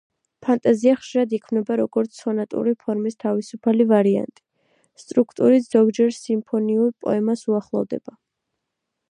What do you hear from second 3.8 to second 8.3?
ვარიანტი; სტრუქტურით ზოგჯერ სიმფონიურ პოემას უახლოვდება.